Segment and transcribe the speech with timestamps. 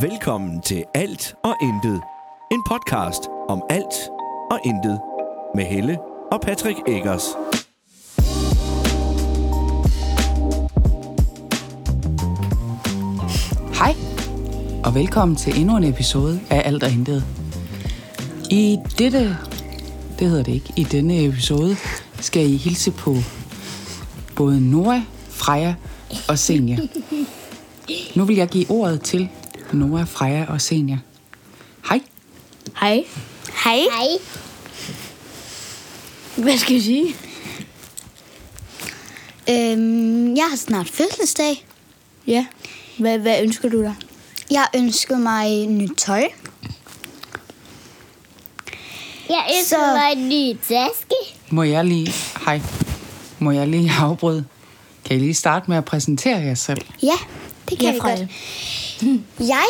[0.00, 2.00] Velkommen til Alt og Intet.
[2.52, 3.94] En podcast om alt
[4.50, 5.00] og intet.
[5.54, 5.98] Med Helle
[6.32, 7.22] og Patrick Eggers.
[13.78, 13.94] Hej,
[14.84, 17.24] og velkommen til endnu en episode af Alt og Intet.
[18.50, 19.36] I dette,
[20.18, 21.76] det hedder det ikke, i denne episode
[22.20, 23.14] skal I hilse på
[24.36, 25.74] både Nora, Freja
[26.28, 26.78] og Senja.
[28.16, 29.28] Nu vil jeg give ordet til
[29.72, 30.98] Nora, Freja og Senja.
[31.88, 32.00] Hej.
[32.80, 33.04] Hej.
[33.64, 33.76] Hej.
[33.76, 34.06] Hej.
[36.36, 37.14] Hvad skal jeg sige?
[39.50, 41.66] Øhm, jeg har snart fødselsdag.
[42.26, 42.46] Ja.
[42.98, 43.94] Hvad, hvad ønsker du dig?
[44.50, 46.22] Jeg ønsker mig nyt tøj.
[49.28, 51.14] Jeg ønsker Så- mig en ny taske.
[51.50, 52.12] Må jeg lige,
[52.44, 52.60] hej,
[53.38, 54.44] må jeg lige afbryde?
[55.04, 56.80] Kan I lige starte med at præsentere jer selv?
[57.02, 57.12] Ja,
[57.70, 58.16] det kan Ja, vi Freja.
[58.18, 58.28] godt.
[59.40, 59.64] Jeg,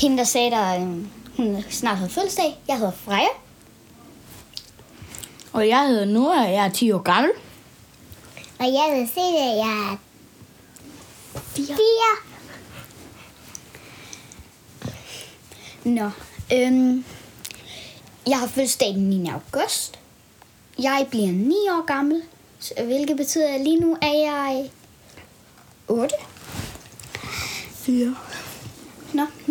[0.00, 2.58] hende der sagde, der øhm, hun snart havde fødselsdag.
[2.68, 3.28] Jeg hedder Freja.
[5.52, 7.32] Og jeg hedder Nora, og jeg er 10 år gammel.
[8.58, 9.98] Og jeg se det, jeg er
[11.54, 12.16] fire.
[15.84, 16.10] Nå,
[16.52, 17.04] øhm,
[18.26, 19.28] jeg har fødselsdag den 9.
[19.28, 19.98] august.
[20.78, 22.22] Jeg bliver 9 år gammel,
[22.84, 24.70] hvilket betyder, at lige nu er jeg
[25.88, 26.14] 8.
[27.74, 28.16] 4.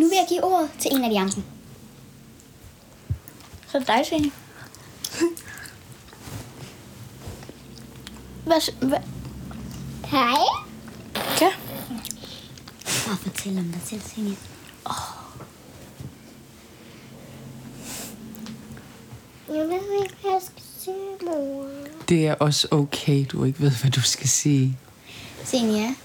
[0.04, 1.42] Nu vil jeg give ordet til en af de andre.
[3.68, 4.30] Så er det dig, Senja.
[8.46, 9.00] Hvad, hvad?
[10.06, 10.38] Hej.
[11.42, 11.52] Ja.
[13.08, 14.36] Bare fortæl om dig selv, Senja.
[19.48, 21.68] Jeg ved ikke, hvad jeg skal sige, mor.
[22.10, 24.78] Det er også okay, du ikke ved, hvad du skal sige.
[25.44, 25.96] Senja,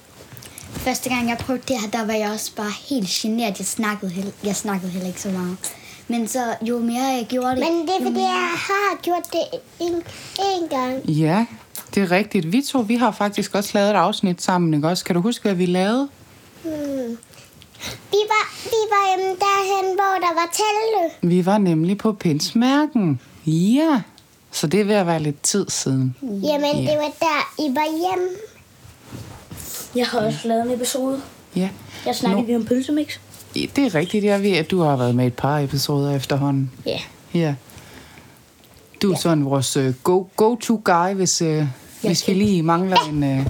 [0.72, 3.58] første gang jeg prøvede det her, der var jeg også bare helt generet.
[3.58, 5.56] Jeg snakkede, jeg snakkede heller ikke så meget.
[6.08, 7.58] Men så jo mere jeg gjorde det...
[7.58, 9.92] Men det er, fordi mere- jeg har gjort det en,
[10.62, 11.10] en gang.
[11.10, 11.46] Ja,
[11.94, 12.52] det er rigtigt.
[12.52, 15.04] Vi to, vi har faktisk også lavet et afsnit sammen, ikke også?
[15.04, 16.08] Kan du huske, hvad vi lavede?
[16.62, 17.18] Hmm.
[18.10, 21.28] Vi var, vi var hjemme derhen, hvor der var telte.
[21.28, 23.20] Vi var nemlig på Pinsmærken.
[23.46, 24.00] Ja,
[24.52, 26.16] så det er ved at være lidt tid siden.
[26.22, 28.28] Jamen, det var der, I var hjemme.
[29.98, 31.20] Jeg har også lavet en episode.
[31.56, 31.68] Ja,
[32.06, 33.18] Jeg snakkede vi om pølsemix.
[33.54, 34.24] det er rigtigt.
[34.24, 36.70] Jeg ved, at du har været med et par episoder efterhånden.
[36.86, 36.98] Ja.
[37.34, 37.54] Ja.
[39.02, 41.64] Du er sådan vores uh, go- go-to-guy, hvis, uh,
[42.02, 43.22] hvis vi lige mangler en...
[43.22, 43.46] Uh...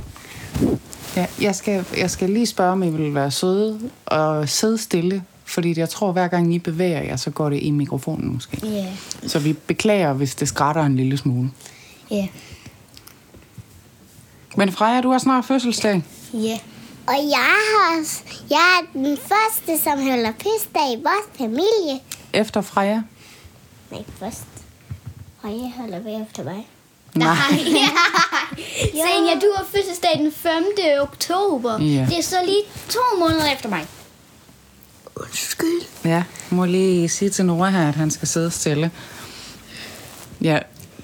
[1.16, 5.22] Ja, jeg skal, jeg skal lige spørge, om I vil være søde og sidde stille,
[5.44, 8.58] fordi jeg tror, hver gang I bevæger jer, så går det i mikrofonen måske.
[8.66, 8.87] Ja,
[9.26, 11.50] Så vi beklager, hvis det skrætter en lille smule.
[12.10, 12.28] ja,
[14.56, 16.03] Men Freja, du har snart fødselsdag.
[16.32, 16.58] Ja.
[17.06, 18.04] Og jeg, har,
[18.50, 22.00] jeg er den første, som holder fødselsdag i vores familie.
[22.32, 23.02] Efter Freja.
[23.90, 24.44] Nej, først.
[25.42, 26.66] Og jeg holder ved efter mig.
[27.14, 27.36] Nej.
[28.92, 30.52] Senja, du har fødselsdag den 5.
[31.00, 31.72] oktober.
[31.82, 32.06] Ja.
[32.10, 33.86] Det er så lige to måneder efter mig.
[35.16, 35.82] Undskyld.
[36.04, 38.90] Ja, må lige sige til Nora her, at han skal sidde stille.
[40.40, 40.58] Ja,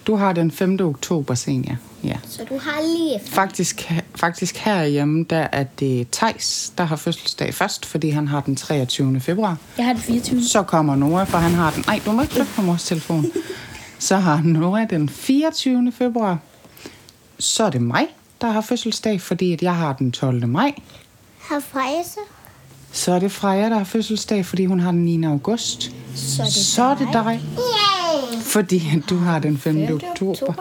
[0.06, 0.78] du har den 5.
[0.80, 1.76] oktober, Senja.
[2.04, 2.16] Ja.
[2.28, 3.30] Så du har lige efter.
[3.30, 8.56] Faktisk, faktisk herhjemme, der er det Tejs, der har fødselsdag først, fordi han har den
[8.56, 9.20] 23.
[9.20, 9.56] februar.
[9.78, 10.42] Jeg har det 24.
[10.44, 11.84] Så kommer Nora, for han har den...
[11.86, 13.26] Nej, du må ikke på mors telefon.
[13.98, 15.92] Så har Nora den 24.
[15.92, 16.38] februar.
[17.38, 18.06] Så er det mig,
[18.40, 20.48] der har fødselsdag, fordi at jeg har den 12.
[20.48, 20.72] maj.
[21.38, 22.20] Har Freja så?
[22.92, 25.24] Så er det Freja, der har fødselsdag, fordi hun har den 9.
[25.24, 25.90] august.
[26.14, 28.40] Så er det Så er det dig, Yay!
[28.42, 30.00] fordi du har den 5.
[30.10, 30.54] oktober.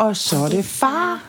[0.00, 1.22] Og så er det far.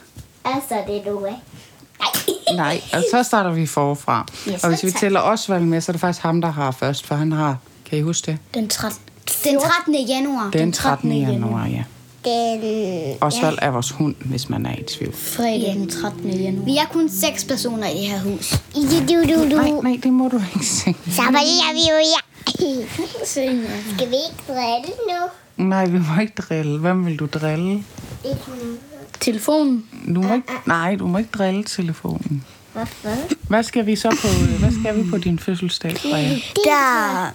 [0.45, 2.55] Altså, det er du, ikke?
[2.55, 4.25] Nej, og så starter vi forfra.
[4.47, 4.99] Ja, og hvis vi tak.
[4.99, 7.99] tæller Osvald med, så er det faktisk ham, der har først, for han har, kan
[7.99, 8.37] I huske det?
[8.53, 8.99] Den 13.
[9.43, 9.95] Den 13.
[9.95, 10.49] januar.
[10.49, 11.11] Den 13.
[11.11, 11.83] januar, ja.
[12.25, 13.17] Den...
[13.21, 15.13] Osvald er vores hund, hvis man er i tvivl.
[15.13, 16.29] Fredag den 13.
[16.29, 16.65] januar.
[16.65, 18.51] Vi er kun seks personer i det her hus.
[18.75, 19.81] Du, du, du, Nej, du.
[19.81, 20.95] nej, det må du ikke sige.
[21.05, 22.21] Så det, vi jo, ja.
[23.95, 25.27] Skal vi ikke drille nu?
[25.65, 26.79] Nej, vi må ikke drille.
[26.79, 27.83] Hvem vil du drille?
[29.19, 29.85] Telefonen.
[30.15, 32.45] Du må ikke, nej, du må ikke drille telefonen.
[32.73, 33.09] Hvorfor?
[33.47, 34.27] Hvad skal vi så på,
[34.59, 36.29] hvad skal vi på din fødselsdag, Freja?
[36.55, 37.33] Der...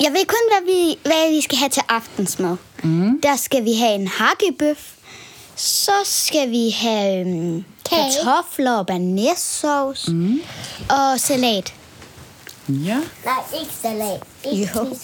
[0.00, 2.56] Jeg ved kun, hvad vi, hvad vi skal have til aftensmad.
[2.82, 3.20] Mm.
[3.22, 4.90] Der skal vi have en hakkebøf.
[5.56, 8.02] Så skal vi have øhm, Kage.
[8.24, 10.12] kartofler og banæssauce.
[10.12, 10.40] Mm.
[10.90, 11.74] Og salat.
[12.68, 12.96] Ja.
[13.24, 14.22] Nej, ikke salat.
[14.52, 14.96] Ikke Jo.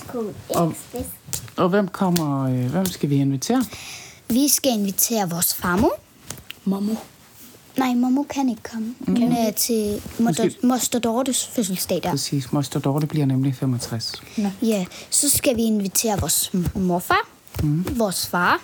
[0.48, 1.42] Og- Ikke fisk.
[1.56, 3.64] Og hvem kommer, øh, hvem skal vi invitere?
[4.30, 6.00] Vi skal invitere vores farmor.
[6.64, 6.94] Mammo.
[7.76, 8.94] Nej, Momo kan ikke komme.
[9.06, 12.10] Hun er til Moster, Moster Dortes fødselsdag der.
[12.10, 12.52] Præcis.
[12.52, 14.12] Moster Dorte bliver nemlig 65.
[14.62, 17.28] Ja, så skal vi invitere vores morfar,
[17.62, 17.98] mm.
[17.98, 18.62] vores far,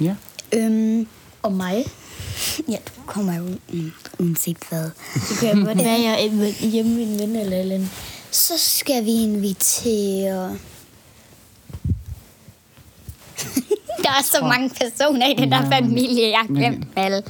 [0.00, 0.14] Ja.
[0.52, 1.06] øhm,
[1.42, 1.84] og mig.
[2.68, 3.42] Ja, du kommer jo
[3.72, 4.90] mm, uanset hvad.
[5.14, 7.88] Det kan godt være, jeg er hjemme med en ven eller andet.
[8.30, 10.56] Så skal vi invitere...
[14.06, 17.22] der er så mange personer i den der familie, jeg har Men- glemt alle.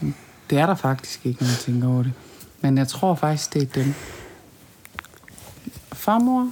[0.50, 2.12] Det er der faktisk ikke, når man tænker over det.
[2.60, 3.94] Men jeg tror faktisk, det er dem.
[5.92, 6.50] Farmor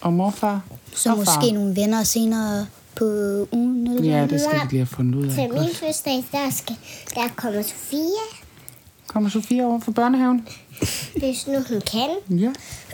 [0.00, 0.60] og morfar
[0.94, 1.34] Så og far.
[1.34, 2.66] måske nogle venner senere
[2.96, 3.04] på
[3.52, 3.86] ugen.
[3.86, 5.34] Eller Ja, det skal vi lige have fundet ud af.
[5.34, 6.76] Til min fødselsdag, der, skal,
[7.14, 7.98] der kommer Sofia,
[9.06, 10.48] Kommer Sofia over for børnehaven?
[11.16, 12.38] hvis nu hun kan.
[12.38, 12.48] Ja.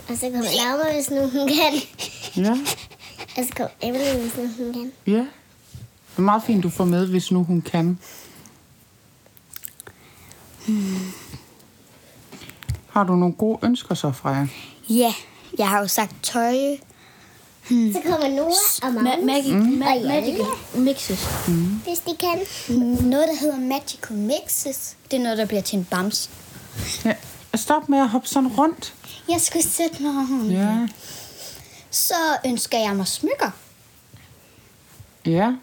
[0.09, 1.73] Og så kommer Laura, hvis nu hun kan.
[2.45, 2.51] Ja.
[3.37, 4.91] Og så kommer Emily, hvis nu hun kan.
[5.13, 5.25] Ja.
[6.15, 7.99] Det er meget fint, du får med, hvis nu hun kan.
[12.89, 14.47] Har du nogle gode ønsker så, Freja?
[14.89, 15.13] Ja,
[15.57, 16.53] jeg har jo sagt tøj.
[17.69, 18.49] Så kommer Nora
[18.83, 19.81] og Ma- Magnus, magic, Mm.
[19.81, 20.45] ma- Og magical
[20.75, 21.25] mixes.
[21.83, 22.39] hvis de kan.
[23.09, 24.97] Noget, der hedder Magical Mixes.
[25.11, 26.29] Det er noget, der bliver til en bams.
[27.05, 27.15] Ja.
[27.55, 28.93] Stop med at hoppe sådan rundt.
[29.29, 30.51] Jeg skal sætte mig.
[30.51, 30.87] Ja.
[31.91, 32.13] Så
[32.45, 33.51] ønsker jeg mig smykker.
[35.25, 35.53] Ja.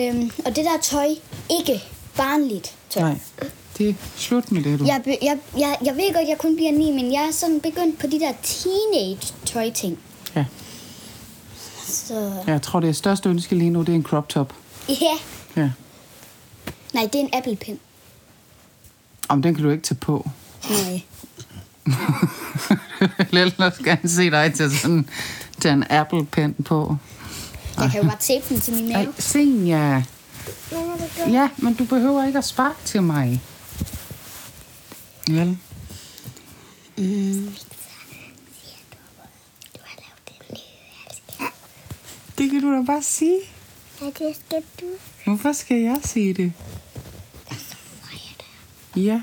[0.00, 1.06] Øhm, og det der tøj,
[1.50, 1.82] ikke
[2.16, 3.02] barnligt tøj.
[3.02, 3.18] Nej.
[3.78, 4.84] Det er slut med det, du.
[4.84, 7.98] Jeg, jeg, jeg, jeg ved godt, jeg kun bliver ni, men jeg er sådan begyndt
[7.98, 9.98] på de der teenage-tøj-ting.
[10.36, 10.44] Ja.
[11.86, 14.54] Så Jeg tror, det er største ønske lige nu, det er en crop top.
[14.88, 15.16] ja.
[15.56, 15.70] Ja.
[16.94, 17.78] Nej, det er en Apple Pen.
[19.28, 20.30] Om den kan du ikke tage på.
[20.70, 21.02] Nej.
[23.32, 25.08] Ellers gerne se dig til sådan
[25.60, 26.96] til en Apple Pen på.
[27.80, 29.14] Jeg kan jo bare tape den til min Ej, mave.
[29.18, 30.02] Senja.
[31.30, 33.42] Ja, men du behøver ikke at sparke til mig.
[35.28, 35.58] Vel?
[36.96, 37.02] Du
[39.84, 41.46] har lavet den nye
[42.38, 43.40] Det kan du da bare sige.
[44.00, 44.86] Ja, det skal du.
[45.24, 46.52] Hvorfor skal jeg sige det?
[48.96, 49.20] Ja.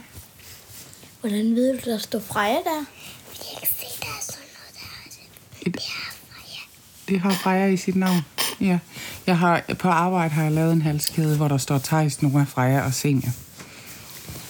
[1.21, 2.85] Hvordan ved du, der står Freja der?
[3.29, 5.71] Jeg kan se, der er sådan noget der.
[5.71, 5.81] Det er
[6.31, 6.61] Freja.
[7.09, 8.21] det har Freja i sit navn.
[8.61, 8.79] Ja.
[9.27, 12.85] Jeg har, på arbejde har jeg lavet en halskæde, hvor der står Thijs, Nora, Freja
[12.85, 13.29] og Senja.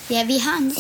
[0.10, 0.72] Ja, vi har en,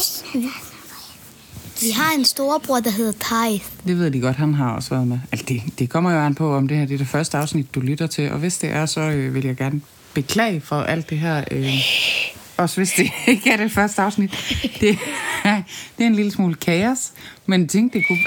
[1.81, 3.61] vi har en storebror, der hedder Thijs.
[3.87, 5.19] Det ved de godt, han har også været med.
[5.31, 7.75] Altså, det, det kommer jo an på, om det her det er det første afsnit,
[7.75, 8.31] du lytter til.
[8.31, 9.81] Og hvis det er, så øh, vil jeg gerne
[10.13, 11.43] beklage for alt det her.
[11.51, 11.73] Øh,
[12.57, 14.31] også hvis det ikke er det første afsnit.
[14.61, 14.81] Det,
[15.97, 17.11] det er en lille smule kaos.
[17.45, 18.19] Men jeg tænkte, det kunne,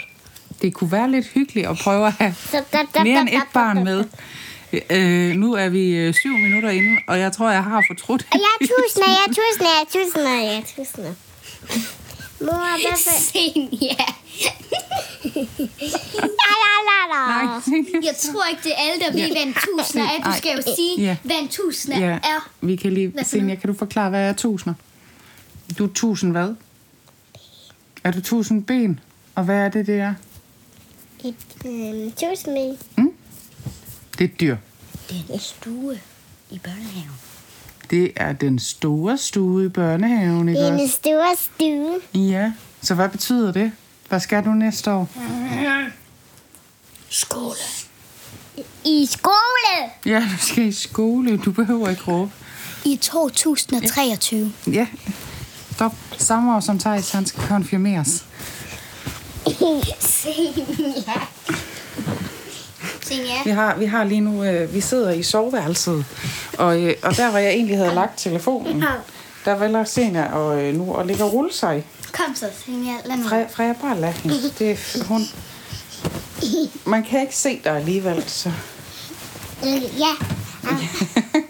[0.63, 2.35] det kunne være lidt hyggeligt at prøve at have
[3.05, 4.05] mere end et barn med.
[4.91, 8.27] Øh, nu er vi øh, syv minutter inde, og jeg tror, jeg har fortrudt.
[8.33, 11.15] Og jeg er tusinder, jeg er tusinder, jeg er tusinder, jeg er tusinder.
[12.41, 13.23] Mor, hvad for...
[13.33, 14.05] Senja.
[16.15, 17.45] La, la, la, la.
[17.45, 20.31] Nej, Jeg tror ikke, det er alle, der ved, hvad en tusinder er.
[20.31, 21.17] Du skal jo sige, Ja.
[21.23, 22.51] hvad en tusinder Ja, er.
[22.61, 23.13] vi kan lige...
[23.25, 24.75] Senja, kan du forklare, hvad er tusinder?
[25.79, 26.55] Du er tusind hvad?
[28.05, 29.01] Er du tusind ben?
[29.35, 30.15] Og hvad er det, det er?
[31.25, 31.35] Et
[31.67, 32.77] øhm, tusind
[34.21, 34.57] Det er et dyr.
[35.11, 36.01] Det er stue
[36.51, 37.11] i børnehaven.
[37.91, 40.95] Det er den store stue i børnehaven, ikke Det er en også?
[40.95, 42.25] stor stue.
[42.29, 42.53] Ja.
[42.83, 43.73] Så hvad betyder det?
[44.09, 45.09] Hvad skal du næste år?
[47.09, 47.55] Skål.
[48.85, 49.91] I skole.
[50.07, 51.37] Ja, du skal i skole.
[51.37, 52.31] Du behøver ikke råbe.
[52.85, 54.53] I 2023.
[54.67, 54.87] Ja.
[55.73, 55.95] Stop.
[56.19, 58.25] Samme år som Thijs, han skal konfirmeres.
[63.11, 63.25] Senja.
[63.25, 63.43] Senja.
[63.45, 66.05] Vi har, vi har lige nu, øh, vi sidder i soveværelset,
[66.59, 68.85] og, øh, og der hvor jeg egentlig havde lagt telefonen,
[69.45, 71.85] der vælger Senja og, øh, nu at ligge og rulle sig.
[72.13, 72.93] Kom så, Senja.
[73.05, 73.27] Lad mig.
[73.29, 74.37] Freja, Freja bare lad hende.
[74.59, 75.23] Det er, hun,
[76.85, 78.49] man kan ikke se dig alligevel, så...
[79.65, 80.13] Øh, Ja.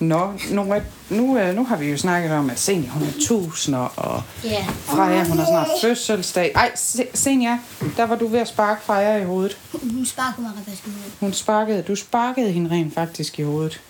[0.00, 0.74] Nå, nu,
[1.10, 4.66] nu, øh, nu har vi jo snakket om, at Senja, hun er tusinder, og Ja.
[4.84, 6.52] Freja, hun har snart fødselsdag.
[6.54, 7.58] Ej, Se- Senja,
[7.96, 9.58] der var du ved at sparke Freja i hovedet.
[9.72, 11.12] Hun sparker mig rabask i hovedet.
[11.20, 13.80] Hun sparkede, du sparkede hende rent faktisk i hovedet.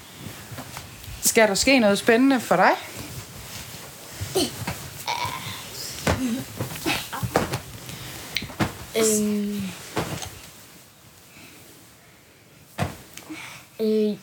[1.23, 2.71] Skal der ske noget spændende for dig?
[8.97, 9.62] Øhm.
[13.81, 14.17] Øh.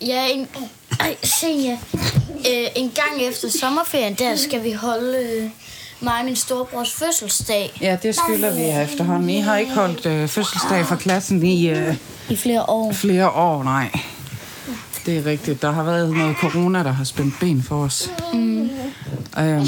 [0.00, 0.48] Ja, en,
[1.00, 1.78] ej, Senja.
[2.38, 5.50] Øh, en gang efter sommerferien, der skal vi holde øh,
[6.00, 9.30] mig og min storebrors fødselsdag Ja, det skylder vi jer efterhånden.
[9.30, 11.94] I har ikke holdt øh, fødselsdag for klassen i øh,
[12.28, 12.92] i flere år.
[12.92, 13.90] flere år, nej.
[15.06, 15.62] Det er rigtigt.
[15.62, 18.10] Der har været noget corona, der har spændt ben for os.
[18.32, 18.70] Mm.
[19.38, 19.66] Øhm,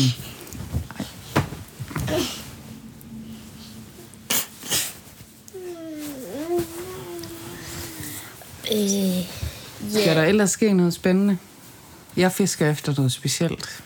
[8.72, 9.37] Øh,
[9.90, 11.38] skal der ellers ske noget spændende?
[12.16, 13.82] Jeg fisker efter noget specielt.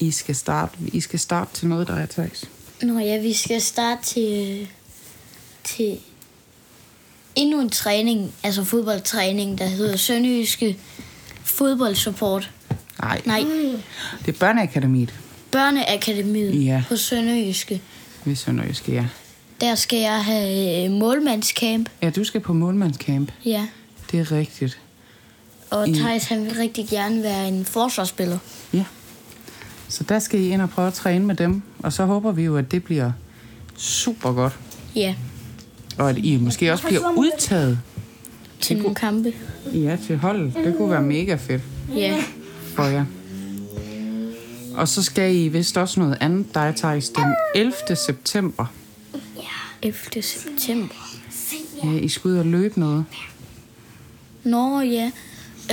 [0.00, 2.44] I skal starte, I skal starte til noget, der er tags.
[2.82, 4.68] Nå ja, vi skal starte til,
[5.64, 5.98] til
[7.34, 10.78] endnu en træning, altså fodboldtræning, der hedder Sønderjyske
[11.44, 12.50] Fodboldsupport.
[13.02, 13.44] Nej, Nej,
[14.26, 15.14] det er Børneakademiet.
[15.52, 16.84] Børneakademiet Ja.
[16.88, 17.82] på Sønderjyske.
[18.24, 19.06] Vi Sønderjyske, ja.
[19.60, 21.88] Der skal jeg have øh, målmandscamp.
[22.02, 23.32] Ja, du skal på målmandscamp.
[23.44, 23.66] Ja.
[24.12, 24.78] Det er rigtigt.
[25.70, 28.38] Og I- Thijs, han vil rigtig gerne være en forsvarsspiller.
[28.72, 28.84] Ja.
[29.88, 31.62] Så der skal I ind og prøve at træne med dem.
[31.78, 33.12] Og så håber vi jo, at det bliver
[33.76, 34.52] super godt.
[34.96, 35.14] Ja,
[35.98, 37.78] Og at I måske også bliver udtaget
[38.60, 39.32] til nogle kampe.
[39.74, 40.54] ja, til holdet.
[40.64, 41.62] Det kunne være mega fedt
[41.94, 42.16] Ja.
[42.74, 43.04] for jer.
[44.74, 47.72] Og så skal I vist også noget andet, der er Thijs, den 11.
[48.06, 48.66] september.
[49.82, 50.22] 11.
[50.22, 50.94] september.
[51.84, 53.04] Ja, I skal ud og løbe noget.
[54.44, 55.10] Nå ja,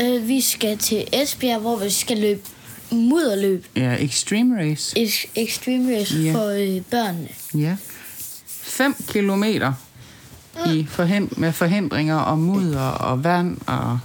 [0.04, 2.42] øh, vi skal til Esbjerg, hvor vi skal løbe
[2.92, 3.66] mudderløb.
[3.76, 4.98] Ja, Extreme Race.
[5.00, 6.34] Ex- Extreme Race Ja.
[6.34, 7.28] for øh, børnene.
[7.54, 7.76] Ja.
[8.48, 9.74] 5 kilometer
[10.74, 14.00] i forhen- med forhindringer og mudder og vand og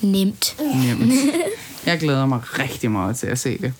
[0.00, 0.56] Nemt.
[0.60, 1.12] nemt.
[1.86, 3.72] Jeg glæder mig rigtig meget til at se det.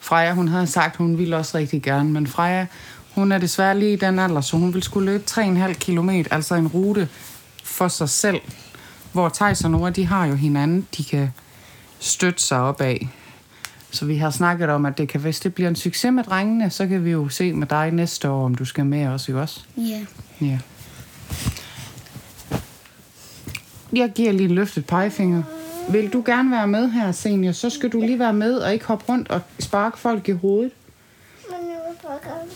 [0.00, 2.66] Freja, hun havde sagt, hun ville også rigtig gerne, men Freja,
[3.14, 6.54] hun er desværre lige i den alder, så hun vil skulle løbe 3,5 kilometer, altså
[6.54, 7.08] en rute
[7.64, 8.40] for sig selv.
[9.12, 11.28] Hvor Thijs og Nora, de har jo hinanden, de kan
[11.98, 13.08] støtte sig op af.
[13.90, 16.70] Så vi har snakket om, at det kan, hvis det bliver en succes med drengene,
[16.70, 19.40] så kan vi jo se med dig næste år, om du skal med os, ikke
[19.40, 19.60] også?
[19.76, 20.06] Ja.
[20.40, 20.58] Ja.
[23.92, 25.42] Jeg giver lige en løftet pegefinger.
[25.90, 28.84] Vil du gerne være med her, senior, så skal du lige være med og ikke
[28.84, 30.72] hoppe rundt og sparke folk i hovedet.
[31.50, 32.50] Men jeg vil bare gerne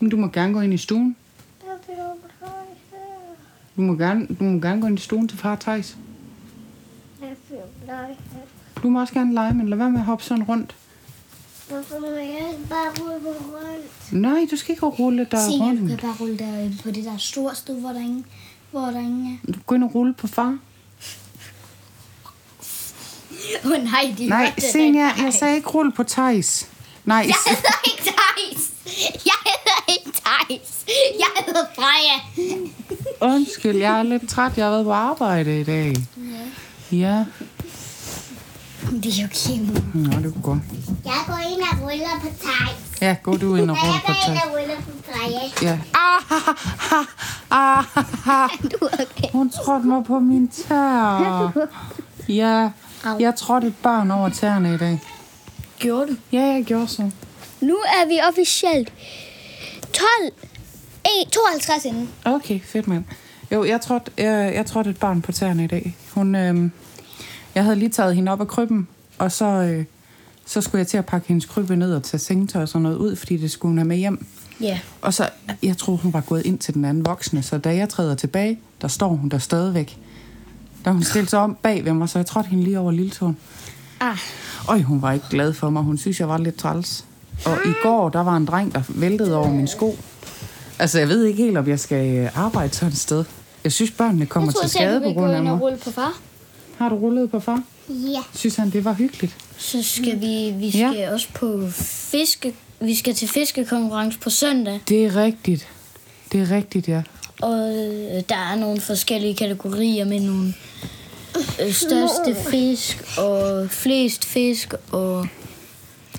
[0.00, 1.16] Men du må gerne gå ind i stuen.
[3.76, 5.96] Du må gerne, du må gerne gå ind i stuen til far Thijs.
[8.82, 10.76] Du må også gerne lege, men lad være med at hoppe sådan rundt.
[11.68, 14.12] Hvorfor må jeg ikke bare rulle på rundt?
[14.12, 16.02] Nej, du skal ikke rulle der Senior, du kan rundt.
[16.02, 18.26] bare rulle der på det der store sted, hvor der ingen,
[18.70, 19.52] hvor der ingen er.
[19.52, 20.58] Du går ind og rulle på far.
[23.64, 26.70] Åh oh, nej, de Nej, senior, jeg sagde ikke rulle på Thijs.
[27.04, 28.70] Nej, Jeg hedder ikke Thijs.
[29.26, 30.84] Jeg hedder ikke Thijs.
[31.18, 32.18] Jeg hedder Freja.
[33.34, 34.52] undskyld, jeg er lidt træt.
[34.56, 35.96] Jeg har været på arbejde i dag.
[36.92, 37.24] Ja.
[38.90, 39.80] Det er okay, mor.
[39.94, 40.58] Nå, det kunne godt.
[41.04, 43.00] Jeg går ind og ruller på Thijs.
[43.02, 44.42] Ja, gå du ind og Og rulle jeg på går ind Thijs.
[44.44, 45.70] og ruller på Freja.
[45.70, 45.78] Ja.
[45.94, 47.00] Ah, ha, ha,
[47.50, 47.84] ah,
[48.24, 48.46] ha.
[48.62, 49.28] Du er okay.
[49.32, 51.50] Hun trådte mig på min tær.
[52.28, 52.70] Ja,
[53.20, 55.00] jeg trådte et barn over tæerne i dag.
[55.80, 56.16] Gjorde du?
[56.32, 57.10] Ja, jeg gjorde så.
[57.60, 58.92] Nu er vi officielt
[59.92, 60.32] 12,
[61.04, 62.08] eh, 52 inden.
[62.24, 63.04] Okay, fedt mand.
[63.52, 65.96] Jo, jeg trådte, jeg, jeg trådte et barn på tæerne i dag.
[66.14, 66.70] Hun, øh,
[67.54, 69.84] jeg havde lige taget hende op af krybben, og så, øh,
[70.46, 72.96] så skulle jeg til at pakke hendes krybbe ned og tage sengetøj og sådan noget
[72.96, 74.26] ud, fordi det skulle hun have med hjem.
[74.60, 74.80] Ja.
[75.02, 75.28] Og så,
[75.62, 78.60] jeg troede, hun var gået ind til den anden voksne, så da jeg træder tilbage,
[78.82, 79.98] der står hun der stadigvæk.
[80.84, 83.36] Da hun stillede sig om bag ved mig, så jeg trådte hende lige over lilletåen.
[84.00, 84.16] Ah.
[84.68, 85.82] Øj, hun var ikke glad for mig.
[85.82, 87.04] Hun synes, jeg var lidt træls.
[87.44, 89.96] Og i går, der var en dreng, der væltede over min sko.
[90.78, 93.24] Altså, jeg ved ikke helt, om jeg skal arbejde sådan et sted.
[93.64, 95.60] Jeg synes, børnene kommer til skade på grund af mig.
[95.60, 96.18] rulle på far.
[96.78, 97.62] Har du rullet på far?
[97.88, 98.20] Ja.
[98.34, 99.36] Synes han, det var hyggeligt?
[99.58, 100.90] Så skal vi, vi Ja.
[100.92, 101.64] skal også på
[102.10, 102.54] fiske...
[102.80, 105.68] Vi skal til fiskekonkurrence på søndag, Det er rigtigt.
[106.32, 107.02] Det er rigtigt, ja.
[107.42, 110.54] og øh, der er nogle forskellige kategorier med nogle
[111.66, 115.26] øh, største fisk og flest fisk og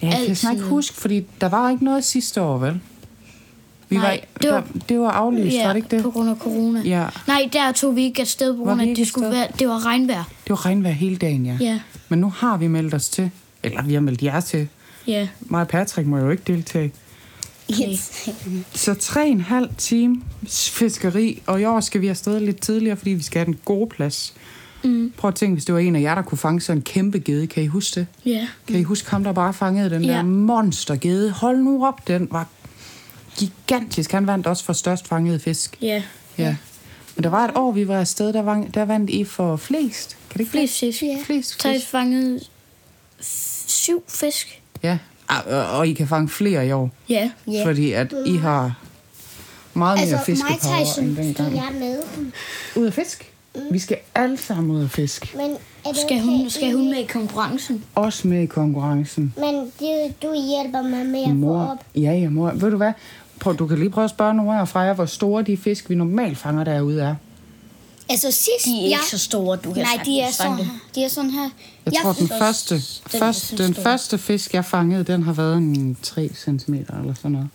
[0.02, 2.80] Ja, jeg kan snart ikke huske, fordi der var ikke noget sidste år, vel?
[3.90, 6.04] Vi Nej, var, det var- der, det var aflyst, var det ikke det?
[6.04, 6.82] på grund af corona.
[6.86, 7.08] Ja.
[7.28, 9.86] Nej, der tog vi ikke afsted på grund af, at det skulle være, det var
[9.86, 10.24] regnvejr.
[10.44, 11.58] Det var regnvejr hele dagen, ja.
[11.62, 13.32] Ja, Men nu har vi meldt os til.
[13.64, 14.68] Eller vi har meldt jer til.
[15.08, 15.28] ja.
[15.40, 16.92] Mig og Patrick må jo ikke deltage.
[17.88, 18.30] Yes.
[18.74, 23.10] Så tre en halv time fiskeri, og i år skal vi afsted lidt tidligere, fordi
[23.12, 24.34] vi skal have den gode plads.
[24.84, 25.14] Mm.
[25.18, 27.20] Prøv at tænke, hvis det var en af jer, der kunne fange sådan en kæmpe
[27.20, 27.48] gede.
[27.48, 28.08] Kan I huske det?
[28.26, 28.48] Ja.
[28.68, 30.14] Kan I huske ham, der bare fangede den Ja.
[30.14, 31.32] der monstergede?
[31.32, 32.48] Hold nu op, den var
[33.38, 34.12] gigantisk.
[34.12, 35.78] Han vandt også for størst fangede fisk.
[35.82, 36.04] Ja.
[36.38, 36.56] Ja.
[37.16, 40.18] Men der var et år, vi var afsted, der, vandt, der vandt I for flest.
[40.30, 41.02] Kan det ikke Flest fisk.
[41.04, 41.18] Ja.
[41.26, 41.88] Flest fisk.
[41.88, 42.40] fangede
[43.22, 44.62] f- syv fisk.
[44.84, 44.98] Ja,
[45.30, 46.92] og, og I kan fange flere i år.
[47.10, 47.30] Ja.
[47.50, 47.66] Yeah.
[47.66, 48.78] Fordi at I har
[49.74, 51.56] Meget mere Altså, fiskepower end dengang.
[51.56, 51.98] Jeg er med.
[52.76, 53.32] Ud af fisk.
[53.72, 55.36] Vi skal alle sammen ud af fisk.
[55.36, 55.52] Men
[55.86, 57.84] er det Skal okay, hun, skal hun med i konkurrencen?
[57.96, 59.34] Også med i konkurrencen.
[59.38, 61.78] Men du, du hjælper mig med at få Mor, op.
[61.96, 62.52] ja, ja, mor.
[62.56, 62.92] Ved du hvad?
[63.40, 65.96] Prøv, du kan lige prøve at spørge nogle af Freja, hvor store de fisk, vi
[65.96, 67.16] normalt fanger derude er.
[68.10, 68.92] Altså sidst, De er jeg...
[68.92, 70.66] ikke så store, du kan Nej, de er sådan her.
[70.96, 71.42] De er sådan her.
[71.42, 75.58] Jeg Jeg tror, den første, den første, den første fisk, jeg fangede, den har været
[75.58, 77.48] en 3 cm eller sådan noget.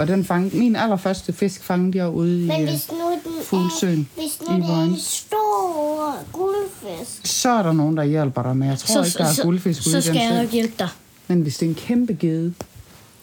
[0.00, 3.44] Og den fang, min allerførste fisk fangede jeg ude i Men øh, hvis nu den
[3.44, 5.02] Fuglsøen er, hvis i nu det er en Vojens.
[5.02, 9.42] stor guldfisk, Så er der nogen, der hjælper dig, men jeg tror ikke, der er
[9.42, 10.88] guldfisk ude så i skal jeg nok hjælpe dig.
[11.28, 12.54] Men hvis det er en kæmpe gede,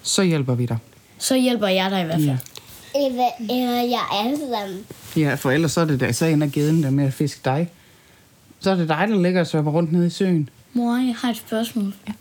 [0.02, 0.78] så hjælper vi dig.
[1.18, 2.26] Så hjælper jeg dig i hvert fald.
[2.26, 2.38] Ja.
[3.06, 4.86] eller, eller jeg alle sammen.
[5.16, 7.72] Ja, for ellers så er det der, så ender geden der med at fiske dig.
[8.60, 10.50] Så er det dig, der ligger og svømmer rundt nede i søen.
[10.74, 11.94] Mor, jeg har et spørgsmål.
[12.08, 12.14] Ja.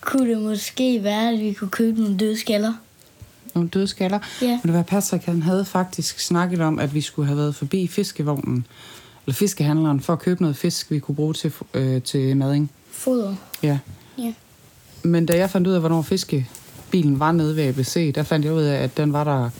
[0.00, 2.72] Kunne det måske være, at vi kunne købe nogle døde skaller?
[3.54, 4.18] Nogle døde skaller.
[4.42, 4.46] Ja.
[4.46, 7.86] Men det var Patrick, han havde faktisk snakket om, at vi skulle have været forbi
[7.86, 8.66] fiskevognen,
[9.26, 12.70] eller fiskehandleren, for at købe noget fisk, vi kunne bruge til, øh, til mading.
[12.90, 13.34] Foder.
[13.62, 13.78] Ja.
[14.18, 14.32] Ja.
[15.02, 18.52] Men da jeg fandt ud af, hvornår fiskebilen var nede ved ABC, der fandt jeg
[18.54, 19.50] ud af, at den var der,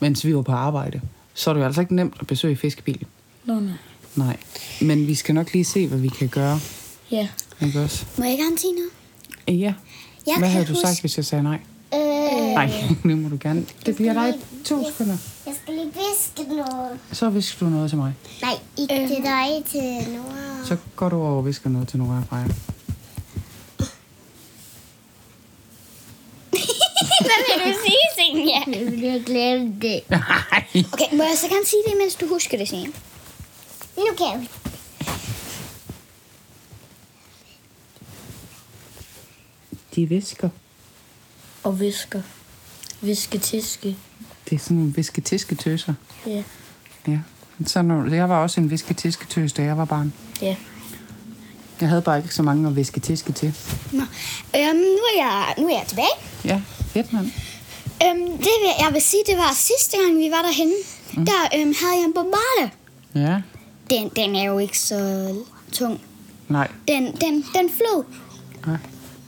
[0.00, 1.00] mens vi var på arbejde.
[1.34, 3.06] Så er det jo altså ikke nemt at besøge fiskebilen.
[3.44, 3.72] Nå, nej.
[4.16, 4.36] Nej.
[4.80, 6.60] Men vi skal nok lige se, hvad vi kan gøre.
[7.10, 7.28] Ja.
[7.62, 8.04] Ikke også?
[8.18, 8.90] Må jeg gerne sige noget?
[9.60, 9.74] Ja.
[10.26, 11.58] Jeg Hvad havde du huske- sagt, hvis jeg sagde nej?
[11.94, 11.98] Øh,
[12.54, 12.70] Nej,
[13.04, 13.66] nu må du gerne.
[13.86, 14.34] Det bliver dig
[14.64, 15.16] to sekunder.
[15.46, 16.98] jeg skal lige viske noget.
[17.12, 18.14] Så visker du noget til mig.
[18.42, 19.08] Nej, ikke Øhm.
[19.08, 20.64] til dig, til Nora.
[20.64, 22.44] Så går du over og visker noget til Nora og Freja.
[27.26, 28.80] Hvad vil du sige, Senja?
[28.80, 30.00] Jeg vil glemme det.
[30.10, 30.64] Nej.
[30.92, 32.86] Okay, må jeg så gerne sige det, mens du husker det, Senja?
[33.96, 34.46] Nu kan jeg.
[39.96, 40.48] De visker.
[41.62, 42.22] Og visker.
[43.00, 43.96] Viske, tiske.
[44.50, 45.94] Det er sådan nogle visketisketøser.
[46.26, 46.42] Ja.
[47.08, 47.18] Ja.
[47.66, 50.12] Så når, jeg var også en visketisketøs, da jeg var barn.
[50.42, 50.56] Ja.
[51.80, 53.54] Jeg havde bare ikke så mange at visketiske til.
[53.92, 54.02] Nå,
[54.56, 56.14] øhm, nu, er jeg, nu er jeg tilbage.
[56.44, 57.26] Ja, fedt mand.
[58.04, 60.74] Øhm, det vil, jeg vil sige, det var sidste gang, vi var derhenne.
[61.16, 61.26] Mm.
[61.26, 62.70] Der øhm, havde jeg en bombarde.
[63.14, 63.40] Ja.
[63.90, 65.28] Den, den er jo ikke så
[65.72, 66.00] tung.
[66.48, 66.68] Nej.
[66.88, 68.04] Den, den, den flød.
[68.66, 68.78] Nej.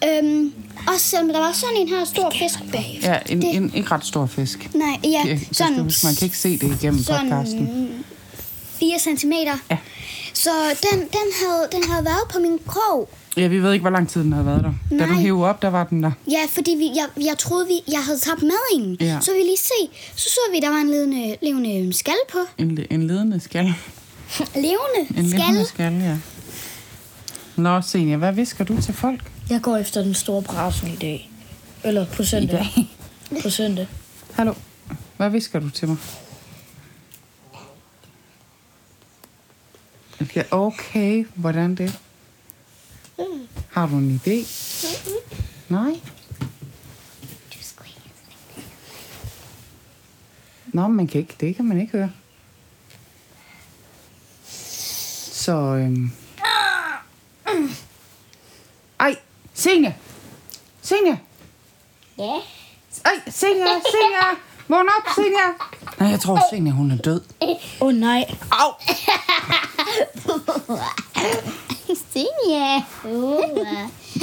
[0.09, 0.55] Øhm,
[0.89, 3.01] også selvom der var sådan en her stor fisk bag.
[3.03, 4.71] Ja, en, Det- en ikke ret stor fisk.
[4.75, 7.45] Nej, ja, Det, det skal sådan, huske, man kan ikke se det igennem podcasten.
[7.45, 8.05] sådan
[8.81, 9.33] 4 cm.
[9.71, 9.77] Ja.
[10.35, 10.51] Så
[10.93, 13.09] den, den, havde, den havde været på min krog.
[13.37, 14.99] Ja, vi ved ikke, hvor lang tid den havde været der.
[14.99, 15.21] Da du Nej.
[15.23, 16.11] hævde op, der var den der.
[16.31, 18.97] Ja, fordi vi, jeg, jeg troede, vi, jeg havde tabt madingen.
[19.01, 19.19] Ja.
[19.21, 19.99] Så vi lige se.
[20.17, 22.39] Så så vi, der var en levende, levende skal på.
[22.59, 23.65] En, en ledende skal.
[24.55, 25.41] Levende En skal.
[25.41, 26.17] levende skal, ja.
[27.57, 29.21] Nå, Senja, hvad visker du til folk?
[29.51, 31.31] Jeg går efter den store brasen i dag.
[31.85, 32.67] Eller på søndag.
[33.43, 33.87] På søndag.
[34.33, 34.55] Hallo,
[35.17, 35.97] hvad visker du til mig?
[40.21, 41.27] Okay, okay.
[41.35, 42.01] hvordan det?
[43.71, 44.47] Har du en idé?
[45.69, 46.01] Nej?
[50.67, 52.11] Nå, man kan ikke, det kan man ikke høre.
[55.33, 56.13] Så, øhm...
[59.65, 59.93] Senja!
[60.83, 61.17] Senja!
[62.19, 62.41] Ja.
[63.05, 64.37] Ej, Senja, Senja!
[64.69, 65.47] Vågn op, Senja!
[66.01, 67.21] Nej, jeg tror, Senja, hun er død.
[67.41, 68.25] Åh oh, nej.
[68.53, 68.73] Au!
[72.13, 72.83] Senja.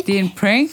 [0.08, 0.72] Det er en prank.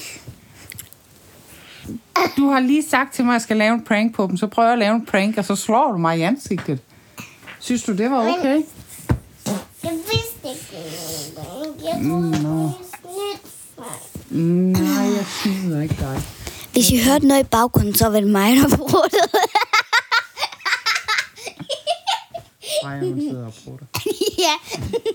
[2.36, 4.36] Du har lige sagt til mig, at jeg skal lave en prank på dem.
[4.36, 6.78] Så prøver jeg at lave en prank, og så slår du mig i ansigtet.
[7.60, 8.62] Synes du, det var okay?
[9.82, 10.76] Jeg vidste ikke.
[11.84, 12.30] Jeg troede,
[14.30, 16.22] Nej, jeg snyder ikke dig.
[16.72, 19.16] Hvis I hørte noget i baggrunden, så var det mig, der brugte
[22.84, 23.86] Nej, hun sidder og prutter.
[24.38, 24.54] Ja.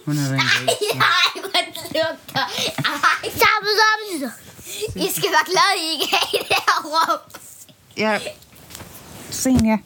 [0.05, 1.01] Hun er rent ikke.
[1.01, 2.39] Ej, hvor det lugter.
[2.77, 4.31] Ej, stop, stop.
[4.95, 7.19] I skal være glade, I ikke er i det her rum.
[7.97, 8.19] Ja.
[9.29, 9.77] Senja.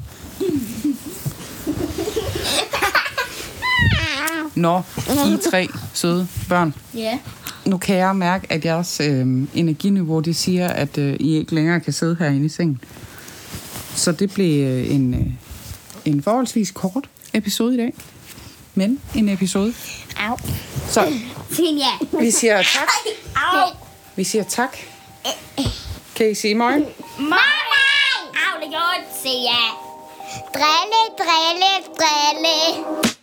[4.56, 6.74] Nå, I tre søde børn.
[6.94, 7.20] Ja.
[7.68, 11.80] Nu kan jeg mærke, at jeres øh, energiniveau, det siger, at øh, I ikke længere
[11.80, 12.82] kan sidde herinde i sengen.
[13.96, 15.26] Så det blev øh, en, øh,
[16.06, 17.94] en forholdsvis kort episode i dag.
[18.76, 19.74] Men en episode.
[20.20, 20.38] Au.
[20.90, 21.14] Så
[22.20, 22.90] vi siger tak.
[23.36, 23.70] Au.
[24.16, 24.78] Vi siger tak.
[26.16, 26.86] Kan I sige morgen?
[27.20, 27.36] Mamma.
[28.34, 29.64] Au, det gjorde ondt, Senja.
[30.54, 33.17] Drille, drille, drille.